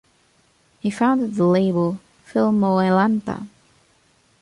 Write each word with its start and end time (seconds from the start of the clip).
He 0.79 0.89
founded 0.89 1.35
the 1.35 1.43
label 1.45 1.99
"Fillmoelanta". 2.25 3.45